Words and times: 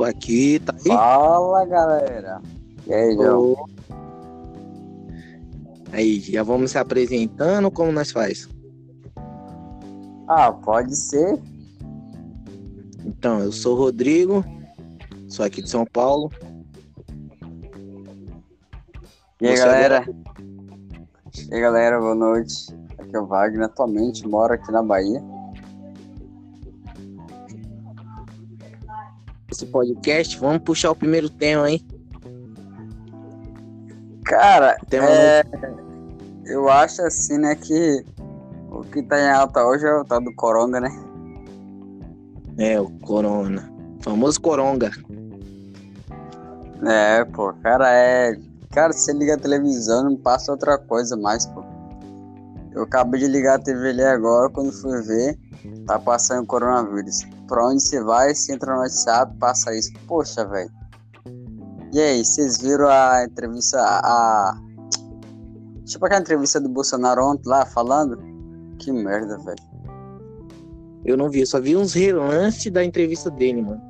Tô 0.00 0.04
aqui, 0.04 0.58
tá 0.60 0.72
aí? 0.72 0.86
Fala, 0.86 1.66
galera. 1.66 2.40
E 2.86 2.94
aí, 2.94 3.14
João? 3.14 3.66
Aí, 5.92 6.20
já 6.20 6.42
vamos 6.42 6.70
se 6.70 6.78
apresentando, 6.78 7.70
como 7.70 7.92
nós 7.92 8.10
faz? 8.10 8.48
Ah, 10.26 10.50
pode 10.52 10.96
ser. 10.96 11.38
Então, 13.04 13.40
eu 13.40 13.52
sou 13.52 13.74
o 13.74 13.78
Rodrigo, 13.78 14.42
sou 15.28 15.44
aqui 15.44 15.60
de 15.60 15.68
São 15.68 15.84
Paulo. 15.84 16.32
E 19.38 19.48
aí, 19.48 19.54
Você 19.54 19.62
galera? 19.62 20.06
E 21.50 21.54
aí, 21.54 21.60
galera, 21.60 22.00
boa 22.00 22.14
noite. 22.14 22.74
Aqui 22.98 23.14
é 23.14 23.20
o 23.20 23.26
Wagner, 23.26 23.66
atualmente 23.66 24.26
moro 24.26 24.54
aqui 24.54 24.72
na 24.72 24.82
Bahia. 24.82 25.22
Esse 29.50 29.66
podcast, 29.66 30.38
vamos 30.38 30.62
puxar 30.62 30.92
o 30.92 30.96
primeiro 30.96 31.28
tema, 31.28 31.70
hein? 31.70 31.84
Cara, 34.24 34.76
Tema 34.88 35.08
é... 35.08 35.42
eu 36.46 36.68
acho 36.68 37.02
assim, 37.02 37.36
né, 37.36 37.56
que 37.56 38.04
o 38.70 38.82
que 38.84 39.02
tá 39.02 39.18
em 39.18 39.28
alta 39.28 39.64
hoje 39.64 39.84
é 39.84 39.92
o 39.92 40.04
tal 40.04 40.20
do 40.20 40.32
Coronga, 40.34 40.80
né? 40.80 40.90
É, 42.58 42.80
o 42.80 42.88
Corona. 43.00 43.68
Famoso 44.00 44.40
Coronga. 44.40 44.90
É, 46.86 47.24
pô, 47.24 47.52
cara, 47.54 47.92
é. 47.92 48.38
Cara, 48.70 48.92
se 48.92 49.06
você 49.06 49.12
liga 49.12 49.34
a 49.34 49.38
televisão, 49.38 50.04
não 50.04 50.16
passa 50.16 50.52
outra 50.52 50.78
coisa 50.78 51.16
mais, 51.16 51.44
pô. 51.46 51.64
Eu 52.72 52.84
acabei 52.84 53.20
de 53.20 53.26
ligar 53.26 53.56
a 53.56 53.58
TV 53.58 53.88
ali 53.88 54.02
agora, 54.02 54.48
quando 54.48 54.72
fui 54.72 55.02
ver, 55.02 55.36
tá 55.86 55.98
passando 55.98 56.46
coronavírus. 56.46 57.20
Pra 57.46 57.66
onde 57.66 57.82
você 57.82 58.02
vai, 58.02 58.34
você 58.34 58.54
entra 58.54 58.74
no 58.74 58.80
WhatsApp, 58.80 59.36
passa 59.38 59.74
isso. 59.74 59.92
Poxa, 60.06 60.46
velho. 60.46 60.70
E 61.92 62.00
aí, 62.00 62.24
vocês 62.24 62.58
viram 62.58 62.88
a 62.88 63.24
entrevista, 63.24 63.78
a. 63.80 64.56
Tipo 65.84 66.06
aquela 66.06 66.20
entrevista 66.20 66.60
do 66.60 66.68
Bolsonaro 66.68 67.24
ontem 67.24 67.48
lá, 67.48 67.66
falando? 67.66 68.16
Que 68.78 68.92
merda, 68.92 69.36
velho. 69.38 69.70
Eu 71.04 71.16
não 71.16 71.28
vi, 71.28 71.40
eu 71.40 71.46
só 71.46 71.60
vi 71.60 71.76
uns 71.76 71.94
relances 71.94 72.70
da 72.70 72.84
entrevista 72.84 73.30
dele, 73.30 73.62
mano. 73.62 73.82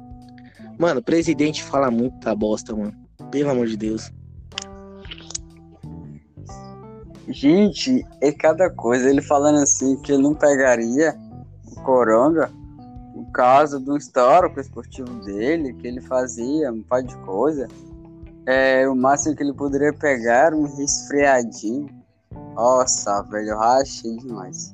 Mano, 0.78 1.00
o 1.00 1.02
presidente 1.02 1.62
fala 1.62 1.90
muita 1.90 2.34
bosta, 2.34 2.74
mano. 2.74 2.94
Pelo 3.30 3.50
amor 3.50 3.66
de 3.66 3.77
Deus. 3.77 4.10
Gente, 7.28 8.05
é 8.20 8.32
cada 8.32 8.70
coisa. 8.70 9.10
Ele 9.10 9.20
falando 9.20 9.58
assim 9.58 10.00
que 10.00 10.12
ele 10.12 10.22
não 10.22 10.34
pegaria 10.34 11.14
Coronga 11.91 12.48
por 13.12 13.33
causa 13.33 13.80
do 13.80 13.96
histórico 13.96 14.60
esportivo 14.60 15.12
dele, 15.24 15.72
que 15.74 15.88
ele 15.88 16.00
fazia 16.00 16.72
um 16.72 16.83
par 16.84 17.02
de 17.02 17.16
coisa. 17.19 17.66
É, 18.46 18.88
o 18.88 18.94
máximo 18.94 19.34
que 19.34 19.42
ele 19.42 19.52
poderia 19.52 19.92
pegar 19.92 20.46
era 20.46 20.56
um 20.56 20.72
resfriadinho. 20.77 21.88
Nossa, 22.55 23.22
velho, 23.22 23.48
eu 23.48 23.58
rachei 23.58 24.16
demais. 24.18 24.72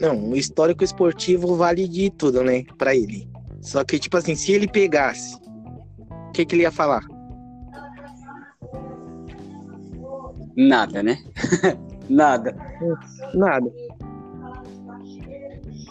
Não, 0.00 0.30
o 0.30 0.36
histórico 0.36 0.82
esportivo 0.82 1.54
vale 1.54 1.86
de 1.86 2.10
tudo, 2.10 2.42
né? 2.42 2.64
Pra 2.76 2.92
ele. 2.92 3.30
Só 3.60 3.84
que, 3.84 4.00
tipo 4.00 4.16
assim, 4.16 4.34
se 4.34 4.50
ele 4.50 4.66
pegasse, 4.66 5.36
o 6.28 6.32
que, 6.32 6.44
que 6.44 6.56
ele 6.56 6.62
ia 6.62 6.72
falar? 6.72 7.06
Nada, 10.56 11.04
né? 11.04 11.18
Nada. 12.10 12.54
Nada. 13.32 13.72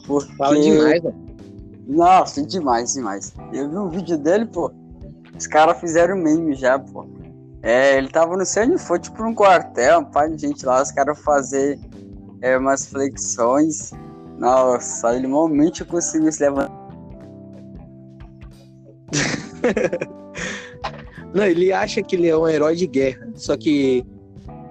Porque... 0.06 0.34
Fala 0.36 0.60
demais, 0.60 1.02
mano. 1.02 1.24
Nossa, 1.88 2.46
demais, 2.46 2.94
demais. 2.94 3.34
Eu 3.52 3.70
vi 3.70 3.78
um 3.78 3.90
vídeo 3.90 4.18
dele, 4.18 4.46
pô. 4.46 4.72
Os 5.38 5.48
caras 5.48 5.80
fizeram 5.80 6.16
meme 6.16 6.56
já, 6.56 6.80
pô. 6.80 7.06
É, 7.62 7.98
ele 7.98 8.10
tava 8.10 8.36
no 8.36 8.46
centro, 8.46 8.78
foi 8.78 9.00
tipo 9.00 9.24
num 9.24 9.34
quartel, 9.34 10.00
um 10.00 10.06
par 10.06 10.30
de 10.30 10.38
gente 10.38 10.66
lá, 10.66 10.82
os 10.82 10.92
caras 10.92 11.20
fazer 11.20 11.80
é, 12.42 12.58
umas 12.58 12.86
flexões. 12.88 13.92
Nossa, 14.38 15.16
ele 15.16 15.28
normalmente 15.28 15.86
conseguiu 15.86 16.32
se 16.32 16.44
levantar. 16.44 16.84
Não, 21.34 21.46
ele 21.46 21.72
acha 21.74 22.04
que 22.04 22.16
ele 22.16 22.28
é 22.28 22.38
um 22.38 22.48
herói 22.48 22.76
de 22.76 22.86
guerra. 22.86 23.28
Só 23.34 23.58
que 23.58 24.06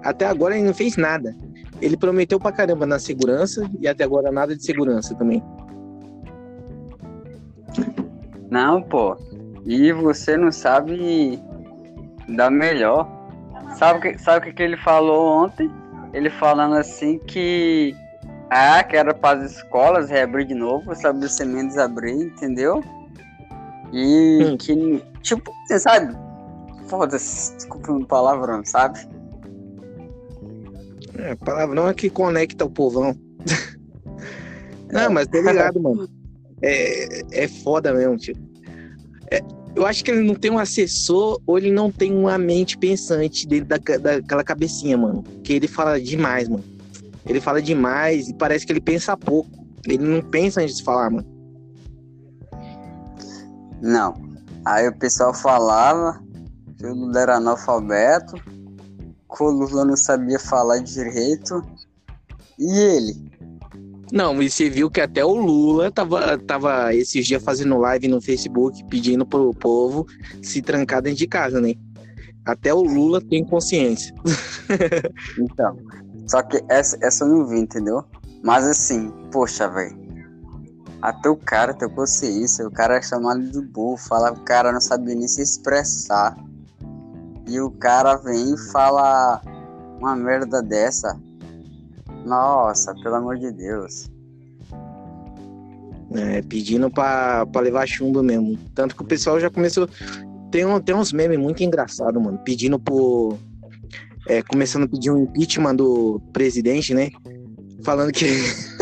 até 0.01 0.25
agora 0.25 0.55
ele 0.55 0.65
não 0.65 0.73
fez 0.73 0.95
nada. 0.95 1.35
Ele 1.83 1.97
prometeu 1.97 2.39
pra 2.39 2.49
caramba 2.51 2.85
na 2.85 2.97
segurança 2.97 3.69
e 3.77 3.89
até 3.89 4.05
agora 4.05 4.31
nada 4.31 4.55
de 4.55 4.63
segurança 4.63 5.13
também. 5.15 5.43
Não, 8.49 8.81
pô. 8.81 9.17
E 9.65 9.91
você 9.91 10.37
não 10.37 10.49
sabe 10.49 11.43
dar 12.29 12.49
melhor. 12.49 13.05
Sabe 13.77 13.99
o 13.99 14.01
que, 14.01 14.17
sabe 14.17 14.53
que 14.53 14.63
ele 14.63 14.77
falou 14.77 15.43
ontem? 15.43 15.69
Ele 16.13 16.29
falando 16.29 16.75
assim 16.75 17.19
que. 17.19 17.93
Ah, 18.49 18.81
que 18.83 18.95
era 18.95 19.13
para 19.13 19.39
as 19.41 19.51
escolas 19.51 20.09
reabrir 20.09 20.45
de 20.45 20.53
novo, 20.53 20.89
os 20.91 20.97
estabelecimentos 20.97 21.77
abrir, 21.77 22.13
entendeu? 22.13 22.81
E 23.91 24.43
Hum. 24.45 24.57
que, 24.57 25.03
tipo, 25.21 25.51
você 25.67 25.79
sabe? 25.79 26.15
Foda-se, 26.87 27.55
desculpa 27.55 27.91
o 27.91 28.05
palavrão, 28.05 28.63
sabe? 28.63 28.99
É, 31.23 31.35
palavrão 31.35 31.87
é 31.87 31.93
que 31.93 32.09
conecta 32.09 32.65
o 32.65 32.69
povão. 32.69 33.15
Não, 34.91 35.09
mas 35.09 35.25
tô 35.27 35.41
ligado, 35.41 35.81
mano. 35.81 36.07
É, 36.61 37.43
é 37.43 37.47
foda 37.47 37.93
mesmo, 37.93 38.17
tio. 38.17 38.35
É, 39.31 39.41
eu 39.73 39.85
acho 39.85 40.03
que 40.03 40.11
ele 40.11 40.21
não 40.21 40.35
tem 40.35 40.51
um 40.51 40.59
assessor 40.59 41.41
ou 41.47 41.57
ele 41.57 41.71
não 41.71 41.89
tem 41.89 42.13
uma 42.13 42.37
mente 42.37 42.77
pensante 42.77 43.47
dentro 43.47 43.67
da, 43.67 43.77
daquela 43.77 44.43
cabecinha, 44.43 44.97
mano. 44.97 45.23
Que 45.43 45.53
ele 45.53 45.67
fala 45.67 45.99
demais, 45.99 46.49
mano. 46.49 46.63
Ele 47.25 47.39
fala 47.39 47.61
demais 47.61 48.27
e 48.27 48.33
parece 48.33 48.65
que 48.65 48.73
ele 48.73 48.81
pensa 48.81 49.15
pouco. 49.15 49.49
Ele 49.87 49.97
não 50.03 50.21
pensa 50.21 50.61
antes 50.61 50.77
de 50.77 50.83
falar, 50.83 51.09
mano. 51.09 51.27
Não. 53.81 54.13
Aí 54.65 54.87
o 54.89 54.97
pessoal 54.97 55.33
falava 55.33 56.21
que 56.77 56.85
o 56.85 56.93
Lula 56.93 57.21
era 57.21 57.37
analfabeto, 57.37 58.35
que 59.35 59.43
o 59.43 59.49
Lula 59.49 59.85
não 59.85 59.97
sabia 59.97 60.39
falar 60.39 60.79
direito. 60.79 61.63
E 62.59 62.77
ele? 62.77 63.31
Não, 64.11 64.41
e 64.41 64.49
você 64.49 64.69
viu 64.69 64.91
que 64.91 65.01
até 65.01 65.25
o 65.25 65.33
Lula 65.33 65.91
tava, 65.91 66.37
tava 66.37 66.93
esses 66.93 67.25
dias 67.25 67.41
fazendo 67.41 67.77
live 67.79 68.07
no 68.07 68.21
Facebook 68.21 68.83
pedindo 68.85 69.25
pro 69.25 69.53
povo 69.55 70.05
se 70.41 70.61
trancar 70.61 71.01
dentro 71.01 71.17
de 71.17 71.27
casa, 71.27 71.59
né? 71.59 71.73
Até 72.45 72.73
o 72.73 72.83
Lula 72.83 73.21
tem 73.21 73.43
consciência. 73.43 74.13
Então. 75.39 75.77
Só 76.27 76.41
que 76.41 76.63
essa, 76.69 76.97
essa 77.01 77.25
eu 77.25 77.29
não 77.29 77.47
vi, 77.47 77.59
entendeu? 77.59 78.03
Mas 78.43 78.65
assim, 78.65 79.11
poxa, 79.31 79.67
velho. 79.67 80.03
Até 81.01 81.29
o 81.29 81.35
cara 81.35 81.73
tem 81.73 81.89
consciência, 81.89 82.65
o 82.65 82.71
cara 82.71 82.97
é 82.97 83.01
chamado 83.01 83.41
de 83.41 83.61
burro, 83.61 83.97
fala 83.97 84.31
que 84.31 84.39
o 84.39 84.43
cara 84.43 84.71
não 84.71 84.79
sabia 84.79 85.15
nem 85.15 85.27
se 85.27 85.41
expressar. 85.41 86.35
E 87.47 87.59
o 87.59 87.71
cara 87.71 88.15
vem 88.15 88.53
e 88.53 88.71
fala 88.71 89.41
uma 89.99 90.15
merda 90.15 90.61
dessa. 90.61 91.19
Nossa, 92.25 92.93
pelo 92.95 93.15
amor 93.15 93.37
de 93.37 93.51
Deus. 93.51 94.09
É, 96.15 96.41
pedindo 96.43 96.89
pra, 96.91 97.45
pra 97.47 97.61
levar 97.61 97.87
chumbo 97.87 98.21
mesmo. 98.21 98.57
Tanto 98.75 98.95
que 98.95 99.01
o 99.01 99.05
pessoal 99.05 99.39
já 99.39 99.49
começou. 99.49 99.89
Tem, 100.51 100.65
um, 100.65 100.79
tem 100.79 100.93
uns 100.93 101.11
memes 101.11 101.39
muito 101.39 101.63
engraçados, 101.63 102.21
mano. 102.21 102.37
Pedindo 102.45 102.79
por. 102.79 103.37
É, 104.27 104.41
começando 104.41 104.83
a 104.83 104.87
pedir 104.87 105.11
um 105.11 105.23
impeachment 105.23 105.75
do 105.75 106.21
presidente, 106.31 106.93
né? 106.93 107.09
Falando 107.83 108.11
que. 108.11 108.25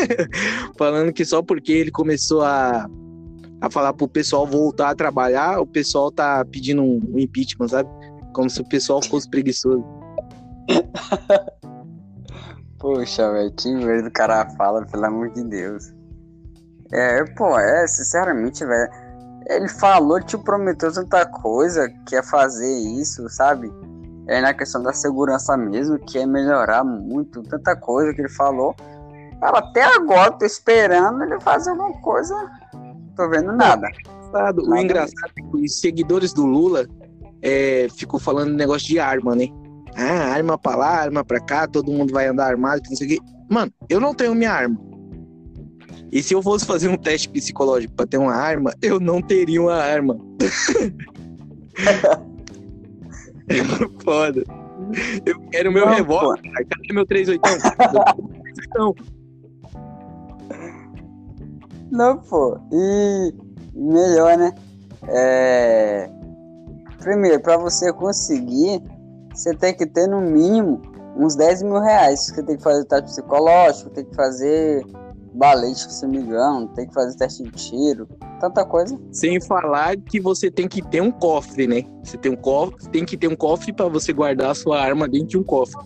falando 0.77 1.13
que 1.13 1.23
só 1.23 1.41
porque 1.41 1.71
ele 1.71 1.91
começou 1.91 2.41
a. 2.41 2.87
A 3.61 3.69
falar 3.69 3.93
pro 3.93 4.07
pessoal 4.07 4.45
voltar 4.45 4.89
a 4.89 4.95
trabalhar, 4.95 5.59
o 5.59 5.67
pessoal 5.67 6.11
tá 6.11 6.43
pedindo 6.43 6.81
um, 6.81 6.99
um 7.13 7.19
impeachment, 7.19 7.67
sabe? 7.67 7.87
Como 8.33 8.49
se 8.49 8.61
o 8.61 8.67
pessoal 8.67 9.01
fosse 9.03 9.29
preguiçoso. 9.29 9.83
Poxa, 12.79 13.31
velho, 13.31 13.51
que 13.51 13.71
merda 13.73 14.07
o 14.07 14.11
cara 14.11 14.49
fala, 14.57 14.85
pelo 14.85 15.05
amor 15.05 15.29
de 15.29 15.43
Deus. 15.43 15.93
É, 16.91 17.23
pô, 17.35 17.57
é, 17.57 17.85
sinceramente, 17.87 18.65
velho. 18.65 18.89
Ele 19.47 19.67
falou, 19.67 20.21
te 20.21 20.37
prometeu 20.37 20.91
tanta 20.91 21.25
coisa, 21.25 21.89
que 22.07 22.15
é 22.15 22.23
fazer 22.23 22.71
isso, 22.79 23.27
sabe? 23.29 23.71
É 24.27 24.39
na 24.41 24.53
questão 24.53 24.81
da 24.81 24.93
segurança 24.93 25.57
mesmo, 25.57 25.99
que 25.99 26.17
é 26.17 26.25
melhorar 26.25 26.83
muito, 26.83 27.43
tanta 27.43 27.75
coisa 27.75 28.13
que 28.13 28.21
ele 28.21 28.29
falou. 28.29 28.75
Cara, 29.39 29.59
até 29.59 29.83
agora 29.83 30.31
tô 30.31 30.45
esperando 30.45 31.23
ele 31.23 31.39
fazer 31.39 31.71
alguma 31.71 31.99
coisa. 32.01 32.35
Tô 33.15 33.27
vendo 33.29 33.51
nada. 33.51 33.87
O 34.29 34.69
Nada 34.69 34.81
engraçado 34.81 35.31
é 35.37 35.41
que 35.41 35.65
os 35.65 35.79
seguidores 35.79 36.31
do 36.31 36.45
Lula 36.45 36.87
é, 37.41 37.87
ficou 37.97 38.19
falando 38.19 38.53
negócio 38.53 38.87
de 38.87 38.99
arma, 38.99 39.35
né? 39.35 39.47
Ah, 39.95 40.33
arma 40.33 40.57
pra 40.57 40.75
lá, 40.75 41.01
arma 41.01 41.23
pra 41.23 41.39
cá, 41.39 41.67
todo 41.67 41.91
mundo 41.91 42.13
vai 42.13 42.27
andar 42.27 42.47
armado, 42.47 42.81
não 42.89 42.95
sei 42.95 43.07
o 43.07 43.09
quê. 43.09 43.19
Mano, 43.49 43.71
eu 43.89 43.99
não 43.99 44.13
tenho 44.13 44.33
minha 44.33 44.51
arma. 44.51 44.79
E 46.11 46.21
se 46.21 46.33
eu 46.33 46.43
fosse 46.43 46.65
fazer 46.65 46.89
um 46.89 46.97
teste 46.97 47.29
psicológico 47.29 47.93
pra 47.93 48.05
ter 48.05 48.17
uma 48.17 48.33
arma, 48.33 48.73
eu 48.81 48.99
não 48.99 49.21
teria 49.21 49.61
uma 49.61 49.75
arma. 49.75 50.19
Foda. 54.03 54.43
Eu 55.25 55.39
quero 55.51 55.71
meu 55.71 55.85
Não, 55.85 55.93
revólver. 55.93 56.41
Cadê 56.41 56.93
meu 56.93 57.05
38? 57.05 57.41
Então, 58.67 58.95
Não, 61.91 62.17
pô. 62.17 62.57
E 62.71 63.33
melhor, 63.73 64.37
né? 64.37 64.53
É... 65.07 66.09
Primeiro, 67.01 67.39
pra 67.41 67.57
você 67.57 67.91
conseguir, 67.91 68.81
você 69.33 69.53
tem 69.55 69.73
que 69.73 69.85
ter 69.85 70.07
no 70.07 70.21
mínimo 70.21 70.81
uns 71.17 71.35
10 71.35 71.63
mil 71.63 71.79
reais. 71.79 72.27
Você 72.27 72.43
tem 72.43 72.57
que 72.57 72.63
fazer 72.63 72.85
teste 72.85 73.05
psicológico, 73.05 73.89
tem 73.89 74.05
que 74.05 74.15
fazer 74.15 74.85
balístico, 75.33 75.91
se 75.91 76.03
não 76.05 76.11
me 76.11 76.19
engano, 76.19 76.67
tem 76.69 76.87
que 76.87 76.93
fazer 76.93 77.17
teste 77.17 77.43
de 77.43 77.51
tiro, 77.51 78.07
tanta 78.39 78.65
coisa. 78.65 78.99
sem 79.11 79.39
falar 79.39 79.95
que 79.97 80.19
você 80.19 80.51
tem 80.51 80.67
que 80.67 80.81
ter 80.81 81.01
um 81.01 81.11
cofre, 81.11 81.67
né? 81.67 81.83
Você 82.03 82.17
tem 82.17 82.31
um 82.31 82.35
cofre, 82.35 82.89
tem 82.89 83.05
que 83.05 83.17
ter 83.17 83.27
um 83.27 83.35
cofre 83.35 83.71
pra 83.71 83.87
você 83.87 84.11
guardar 84.11 84.51
a 84.51 84.55
sua 84.55 84.79
arma 84.81 85.07
dentro 85.07 85.27
de 85.27 85.37
um 85.37 85.43
cofre. 85.43 85.81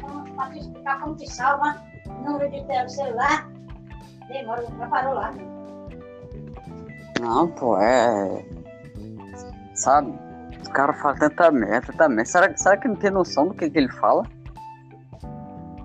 Como, 0.00 0.24
pra 0.34 0.46
tu 0.46 0.58
explicar 0.58 1.00
como 1.00 1.16
te 1.16 1.30
salva, 1.30 1.82
número 2.24 2.50
de 2.50 2.92
celular, 2.92 3.50
demora, 4.28 4.66
já 4.78 4.86
parou 4.86 5.14
lá. 5.14 5.34
Não, 7.20 7.48
pô, 7.48 7.78
é. 7.78 8.44
Sabe? 9.80 10.12
O 10.66 10.70
cara 10.72 10.92
fala 10.92 11.16
tanta 11.16 11.50
merda, 11.50 11.86
tanta 11.86 12.08
merda. 12.08 12.24
Será, 12.26 12.56
será 12.56 12.76
que 12.76 12.86
não 12.86 12.96
tem 12.96 13.10
noção 13.10 13.48
do 13.48 13.54
que, 13.54 13.70
que 13.70 13.78
ele 13.78 13.88
fala? 13.88 14.24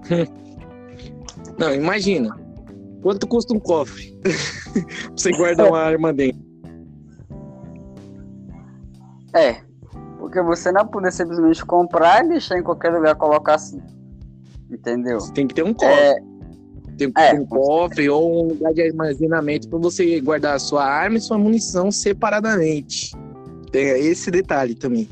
Não, 1.58 1.74
imagina. 1.74 2.38
Quanto 3.02 3.26
custa 3.28 3.54
um 3.54 3.60
cofre? 3.60 4.12
pra 4.22 5.12
você 5.16 5.32
guardar 5.32 5.70
uma 5.70 5.80
arma 5.80 6.12
dentro. 6.12 6.44
É. 9.34 9.62
Porque 10.20 10.42
você 10.42 10.72
não 10.72 10.86
pode 10.86 11.14
simplesmente 11.14 11.64
comprar 11.66 12.26
e 12.26 12.30
deixar 12.30 12.58
em 12.58 12.64
qualquer 12.64 12.92
lugar 12.92 13.16
colocar 13.16 13.56
assim. 13.56 13.82
Entendeu? 14.70 15.20
Você 15.20 15.32
tem 15.32 15.48
que 15.48 15.54
ter 15.54 15.64
um 15.64 15.74
cofre. 15.74 15.94
É, 15.94 16.16
Tem 16.98 17.12
que 17.12 17.22
É, 17.22 17.32
ter 17.32 17.40
um 17.40 17.46
cofre 17.46 18.10
ou 18.10 18.44
um 18.44 18.48
lugar 18.50 18.74
de 18.74 18.82
armazenamento 18.82 19.70
pra 19.70 19.80
você 19.80 20.20
guardar 20.20 20.56
a 20.56 20.60
sua 20.60 20.84
arma 20.84 21.18
e 21.18 21.22
sua 21.22 21.38
munição 21.38 21.92
separadamente. 21.92 23.12
Tem 23.76 23.90
esse 24.08 24.32
detalhe 24.32 24.74
também. 24.74 25.10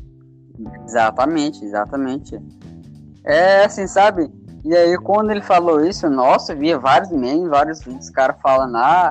exatamente, 0.86 1.62
exatamente. 1.62 2.40
É 3.22 3.66
assim, 3.66 3.86
sabe? 3.86 4.32
E 4.64 4.74
aí 4.74 4.96
quando 4.96 5.30
ele 5.30 5.42
falou 5.42 5.84
isso, 5.84 6.08
nossa, 6.08 6.54
eu 6.54 6.58
via 6.58 6.78
vários 6.78 7.10
memes, 7.10 7.46
vários 7.50 7.84
vídeos, 7.84 8.08
cara 8.08 8.32
falando, 8.42 8.76
ah, 8.78 9.10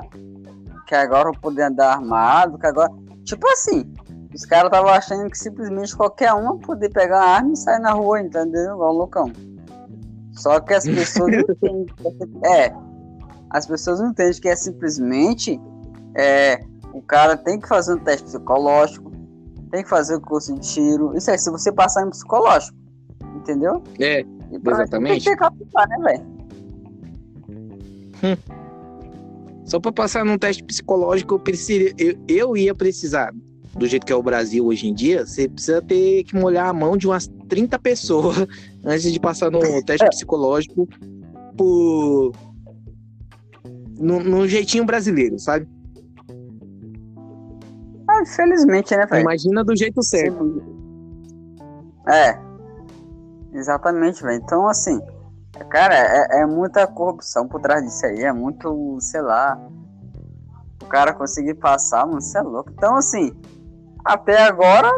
que 0.88 0.94
agora 0.96 1.28
eu 1.28 1.40
poder 1.40 1.62
andar 1.62 1.92
armado, 1.92 2.58
que 2.58 2.66
agora. 2.66 2.90
Tipo 3.22 3.46
assim, 3.48 3.84
os 4.34 4.44
caras 4.44 4.66
estavam 4.66 4.90
achando 4.90 5.30
que 5.30 5.38
simplesmente 5.38 5.96
qualquer 5.96 6.32
um 6.34 6.58
poder 6.58 6.88
pegar 6.90 7.18
uma 7.20 7.24
arma 7.36 7.52
e 7.52 7.56
sair 7.56 7.78
na 7.78 7.92
rua, 7.92 8.20
entendeu? 8.20 8.72
Igual 8.74 8.92
loucão. 8.92 9.32
Só 10.32 10.58
que 10.58 10.74
as 10.74 10.84
pessoas 10.84 11.30
não 11.30 11.40
entendem. 11.54 11.86
é- 12.44 12.66
É. 12.66 12.74
As 13.50 13.66
pessoas 13.66 14.00
não 14.00 14.08
entendem 14.10 14.40
que 14.40 14.48
é 14.48 14.56
simplesmente. 14.56 15.60
É, 16.16 16.58
o 16.92 17.00
cara 17.00 17.36
tem 17.36 17.60
que 17.60 17.68
fazer 17.68 17.94
um 17.94 17.98
teste 17.98 18.24
psicológico, 18.24 19.13
tem 19.74 19.82
que 19.82 19.90
fazer 19.90 20.14
o 20.14 20.20
curso 20.20 20.54
de 20.54 20.60
tiro. 20.60 21.16
Isso 21.16 21.28
aí, 21.30 21.36
se 21.38 21.50
você 21.50 21.72
passar 21.72 22.04
no 22.04 22.12
psicológico. 22.12 22.76
Entendeu? 23.34 23.82
É, 23.98 24.20
E 24.20 24.26
Exatamente. 24.64 25.10
Tem 25.10 25.18
que 25.18 25.30
ter 25.30 25.36
capital, 25.36 25.88
né, 25.88 25.98
velho? 25.98 26.34
só 29.66 29.80
pra 29.80 29.92
passar 29.92 30.24
num 30.24 30.38
teste 30.38 30.62
psicológico, 30.62 31.34
eu, 31.34 31.38
precisaria, 31.38 31.92
eu, 31.98 32.16
eu 32.28 32.56
ia 32.56 32.74
precisar, 32.74 33.34
do 33.76 33.86
jeito 33.86 34.06
que 34.06 34.12
é 34.12 34.16
o 34.16 34.22
Brasil 34.22 34.64
hoje 34.64 34.86
em 34.86 34.94
dia, 34.94 35.26
você 35.26 35.48
precisa 35.48 35.82
ter 35.82 36.22
que 36.24 36.36
molhar 36.36 36.68
a 36.68 36.72
mão 36.72 36.96
de 36.96 37.06
umas 37.06 37.28
30 37.48 37.78
pessoas 37.80 38.46
antes 38.84 39.12
de 39.12 39.18
passar 39.18 39.50
no 39.50 39.60
teste 39.84 40.08
psicológico 40.08 40.88
por. 41.56 42.32
No, 43.98 44.20
no 44.20 44.48
jeitinho 44.48 44.84
brasileiro, 44.84 45.38
sabe? 45.38 45.66
Ah, 48.14 48.22
infelizmente, 48.22 48.96
né, 48.96 49.06
velho? 49.06 49.22
Imagina 49.22 49.64
do 49.64 49.76
jeito 49.76 50.02
certo. 50.02 50.62
É. 52.06 52.38
Exatamente, 53.52 54.22
velho. 54.22 54.40
Então, 54.42 54.68
assim, 54.68 55.00
cara, 55.70 55.94
é, 55.94 56.42
é 56.42 56.46
muita 56.46 56.86
corrupção 56.86 57.48
por 57.48 57.60
trás 57.60 57.82
disso 57.82 58.06
aí. 58.06 58.22
É 58.22 58.32
muito, 58.32 58.98
sei 59.00 59.20
lá. 59.20 59.58
O 60.82 60.86
cara 60.86 61.12
conseguir 61.14 61.54
passar, 61.54 62.06
mano, 62.06 62.20
você 62.20 62.38
é 62.38 62.42
louco. 62.42 62.70
Então, 62.70 62.94
assim, 62.96 63.32
até 64.04 64.42
agora, 64.42 64.90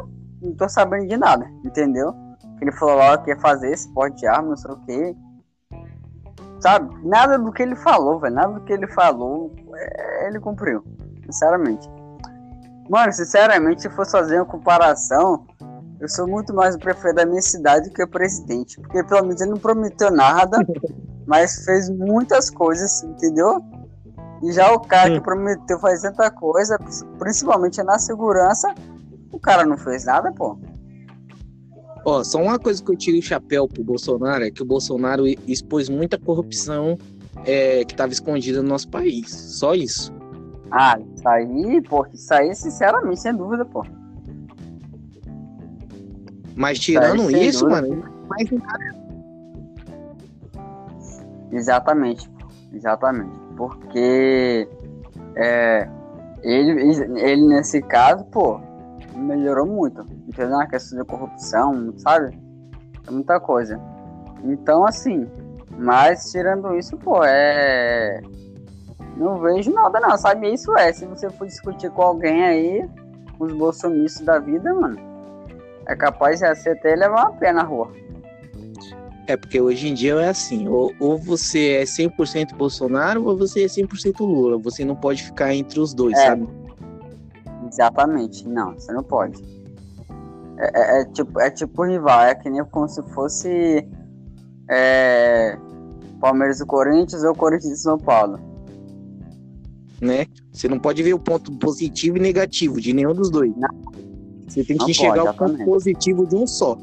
não 0.43 0.55
tô 0.55 0.69
sabendo 0.69 1.07
de 1.07 1.17
nada, 1.17 1.49
entendeu? 1.65 2.13
Que 2.59 2.65
ele 2.65 2.73
falou 2.73 2.97
lá 2.97 3.17
que 3.19 3.31
ia 3.31 3.39
fazer 3.39 3.71
esse 3.71 3.89
porte 3.95 4.19
de 4.19 4.27
arma, 4.27 4.49
não 4.49 4.57
sei 4.57 4.71
o 4.73 4.81
quê. 4.85 5.17
Sabe? 6.61 7.07
Nada 7.07 7.39
do 7.39 7.53
que 7.53 7.63
ele 7.63 7.77
falou, 7.77 8.19
velho. 8.19 8.35
Nada 8.35 8.53
do 8.55 8.61
que 8.63 8.73
ele 8.73 8.87
falou, 8.89 9.55
é, 9.75 10.29
ele 10.29 10.41
cumpriu. 10.41 10.83
Sinceramente. 11.25 11.89
Mano, 12.89 13.13
sinceramente, 13.13 13.83
se 13.83 13.91
fosse 13.91 14.13
fazer 14.13 14.37
uma 14.37 14.45
comparação, 14.45 15.47
eu 16.01 16.09
sou 16.09 16.27
muito 16.29 16.55
mais 16.55 16.75
o 16.75 16.79
prefeito 16.79 17.17
da 17.17 17.27
minha 17.27 17.43
cidade 17.43 17.91
que 17.91 18.03
o 18.03 18.09
presidente. 18.09 18.81
Porque 18.81 19.03
pelo 19.05 19.23
menos 19.23 19.41
ele 19.41 19.51
não 19.51 19.59
prometeu 19.59 20.11
nada, 20.11 20.59
mas 21.27 21.65
fez 21.65 21.91
muitas 21.91 22.51
coisas, 22.51 23.03
entendeu? 23.03 23.61
E 24.43 24.53
já 24.53 24.71
o 24.73 24.81
cara 24.81 25.11
que 25.11 25.19
Hum. 25.19 25.23
prometeu 25.23 25.79
fazer 25.81 26.11
tanta 26.11 26.31
coisa, 26.31 26.79
principalmente 27.19 27.83
na 27.83 27.99
segurança, 27.99 28.73
o 29.33 29.39
cara 29.39 29.65
não 29.65 29.79
fez 29.79 30.05
nada, 30.05 30.31
pô. 30.33 30.59
Ó, 32.05 32.23
só 32.23 32.41
uma 32.41 32.59
coisa 32.59 32.83
que 32.85 32.91
eu 32.93 32.97
tiro 32.97 33.19
o 33.19 33.23
chapéu 33.23 33.67
pro 33.67 33.83
Bolsonaro 33.83 34.45
é 34.45 34.51
que 34.51 34.63
o 34.63 34.67
Bolsonaro 34.67 35.27
expôs 35.49 35.89
muita 35.89 36.17
corrupção 36.17 36.97
é, 37.45 37.85
que 37.85 37.95
estava 37.95 38.13
escondida 38.13 38.63
no 38.63 38.69
nosso 38.69 38.89
país. 38.89 39.29
Só 39.31 39.75
isso. 39.75 40.13
Ah, 40.71 40.99
isso 40.99 41.29
aí, 41.29 41.83
pô, 41.83 42.07
isso 42.13 42.33
aí, 42.35 42.55
sinceramente, 42.55 43.21
sem 43.21 43.35
dúvida, 43.35 43.65
pô. 43.65 43.85
Mas 46.55 46.79
tirando 46.79 47.31
sem 47.31 47.45
isso, 47.45 47.67
dúvida. 47.67 47.89
mano, 47.89 48.05
mas 48.29 48.49
Exatamente, 51.53 52.31
exatamente. 52.73 53.39
Porque 53.57 54.69
é, 55.37 55.89
ele, 56.43 57.21
ele, 57.21 57.47
nesse 57.47 57.81
caso, 57.83 58.25
pô, 58.27 58.61
melhorou 59.15 59.67
muito. 59.67 60.03
Entendeu? 60.27 60.59
Na 60.59 60.67
questão 60.67 60.99
de 60.99 61.05
corrupção, 61.05 61.93
sabe? 61.99 62.39
É 63.07 63.11
muita 63.11 63.41
coisa. 63.41 63.81
Então, 64.45 64.85
assim, 64.85 65.27
mas 65.79 66.31
tirando 66.31 66.75
isso, 66.75 66.97
pô, 66.99 67.25
é. 67.25 68.21
Não 69.17 69.39
vejo 69.41 69.73
nada, 69.73 69.99
não. 69.99 70.17
Sabe, 70.17 70.53
isso 70.53 70.77
é. 70.77 70.93
Se 70.93 71.07
você 71.07 71.31
for 71.31 71.47
discutir 71.47 71.91
com 71.91 72.03
alguém 72.03 72.45
aí, 72.45 72.91
os 73.39 73.53
bolsonistas 73.53 74.25
da 74.25 74.39
vida, 74.39 74.73
mano, 74.75 74.99
é 75.87 75.97
capaz 75.97 76.41
de 76.41 76.55
você 76.55 76.71
até 76.71 76.95
levar 76.95 77.23
uma 77.29 77.33
pé 77.33 77.53
na 77.53 77.63
rua. 77.63 77.91
É 79.27 79.37
porque 79.37 79.61
hoje 79.61 79.89
em 79.89 79.95
dia 79.95 80.15
é 80.21 80.29
assim, 80.29 80.69
ou, 80.69 80.93
ou 81.01 81.19
você 81.19 81.71
é 81.81 81.83
100% 81.83 82.55
Bolsonaro 82.55 83.25
ou 83.27 83.37
você 83.37 83.65
é 83.65 83.67
100% 83.67 84.21
Lula. 84.21 84.57
Você 84.59 84.85
não 84.85 84.95
pode 84.95 85.25
ficar 85.25 85.53
entre 85.53 85.81
os 85.81 85.93
dois, 85.93 86.17
É. 86.17 86.27
sabe? 86.27 86.49
Exatamente, 87.69 88.47
não, 88.49 88.73
você 88.75 88.93
não 88.93 89.03
pode. 89.03 89.43
É, 90.59 90.99
é- 90.99 91.01
é 91.01 91.05
tipo, 91.07 91.41
é 91.41 91.51
tipo 91.51 91.85
rival, 91.85 92.21
é 92.23 92.35
que 92.37 92.49
nem 92.49 92.65
como 92.67 92.89
se 92.89 93.03
fosse 93.13 93.87
é, 94.71 95.59
Palmeiras 96.21 96.61
e 96.61 96.67
Corinthians 96.67 97.25
ou 97.25 97.35
Corinthians 97.35 97.73
e 97.79 97.83
São 97.83 97.99
Paulo. 97.99 98.39
Né? 100.01 100.27
Você 100.53 100.69
não 100.69 100.79
pode 100.79 101.03
ver 101.03 101.15
o 101.15 101.19
ponto 101.19 101.51
positivo 101.59 102.19
e 102.19 102.21
negativo 102.21 102.81
de 102.81 102.93
nenhum 102.93 103.15
dos 103.15 103.31
dois. 103.31 103.53
Não. 103.57 103.69
Você 104.47 104.63
tem 104.63 104.77
que 104.77 104.83
Não 104.83 104.91
enxergar 104.91 105.33
pode, 105.33 105.53
o 105.53 105.57
ponto 105.57 105.65
positivo 105.65 106.27
de 106.27 106.37
um 106.37 106.47
só. 106.47 106.79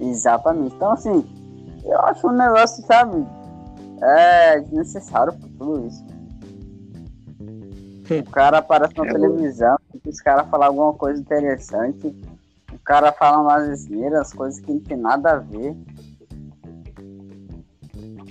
Exatamente. 0.00 0.74
Então, 0.76 0.92
assim, 0.92 1.24
eu 1.84 2.00
acho 2.02 2.26
um 2.28 2.32
negócio, 2.32 2.84
sabe, 2.86 3.26
é 4.02 4.60
desnecessário 4.60 5.32
por 5.32 5.48
tudo 5.58 5.86
isso. 5.86 6.04
O 8.10 8.30
cara 8.30 8.58
aparece 8.58 8.94
na 8.96 9.06
É, 9.06 9.12
televisão, 9.12 9.76
os 10.06 10.20
caras 10.20 10.48
falam 10.48 10.68
alguma 10.68 10.94
coisa 10.94 11.20
interessante, 11.20 12.06
o 12.72 12.78
cara 12.82 13.12
fala 13.12 13.42
umas 13.42 13.68
asneiras, 13.68 14.32
coisas 14.32 14.60
que 14.60 14.72
não 14.72 14.80
tem 14.80 14.96
nada 14.96 15.32
a 15.32 15.38
ver. 15.38 15.76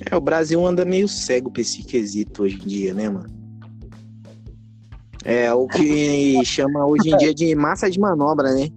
É, 0.09 0.15
o 0.15 0.21
Brasil 0.21 0.65
anda 0.65 0.83
meio 0.85 1.07
cego 1.07 1.51
pra 1.51 1.61
esse 1.61 1.83
quesito 1.83 2.43
hoje 2.43 2.55
em 2.55 2.67
dia, 2.67 2.93
né, 2.93 3.09
mano? 3.09 3.36
É 5.29 5.53
o 5.53 5.67
que 5.67 6.43
chama 6.45 6.85
hoje 6.85 7.09
em 7.13 7.17
dia 7.17 7.33
de 7.33 7.53
massa 7.53 7.91
de 7.91 7.99
manobra, 7.99 8.53
né? 8.53 8.69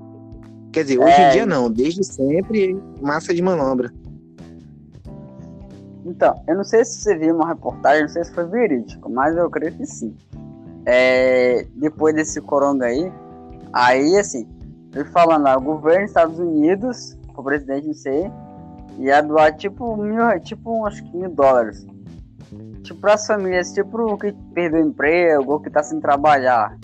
Quer 0.73 0.83
dizer, 0.83 0.99
hoje 0.99 1.13
É. 1.13 1.29
em 1.29 1.33
dia 1.33 1.47
não, 1.47 1.71
desde 1.71 2.03
sempre, 2.03 2.77
massa 3.01 3.33
de 3.33 3.41
manobra. 3.41 3.93
Então, 6.05 6.43
eu 6.49 6.57
não 6.57 6.65
sei 6.65 6.85
se 6.85 7.03
você 7.03 7.17
viu 7.17 7.37
uma 7.37 7.47
reportagem, 7.47 8.03
não 8.03 8.09
sei 8.09 8.25
se 8.25 8.33
foi 8.33 8.45
verídico, 8.47 9.09
mas 9.09 9.37
eu 9.37 9.49
creio 9.49 9.73
que 9.75 9.87
sim. 9.87 10.13
É, 10.85 11.65
depois 11.77 12.17
desse 12.17 12.41
coronga 12.41 12.87
aí, 12.87 13.13
aí 13.73 14.17
assim, 14.17 14.49
ele 14.93 15.05
falando 15.05 15.45
lá, 15.45 15.57
o 15.57 15.61
governo 15.61 16.01
dos 16.01 16.11
Estados 16.11 16.39
Unidos, 16.41 17.17
o 17.37 17.43
presidente 17.45 17.87
não 17.87 17.95
sei, 17.95 18.29
ia 18.99 19.21
doar 19.21 19.57
tipo 19.57 19.97
mil, 19.97 20.19
tipo 20.41 20.85
acho 20.85 21.05
que 21.05 21.17
mil 21.17 21.31
dólares. 21.31 21.87
Tipo 22.83 23.01
para 23.01 23.15
as 23.15 23.27
famílias, 23.27 23.73
tipo 23.73 23.99
o 23.99 24.19
que 24.19 24.33
perdeu 24.55 24.83
o 24.83 24.89
emprego, 24.89 25.53
ou 25.53 25.61
que 25.61 25.71
tá 25.71 25.83
sem 25.83 26.01
trabalhar. 26.01 26.79